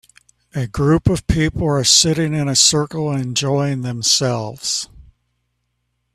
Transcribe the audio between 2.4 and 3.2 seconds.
a circle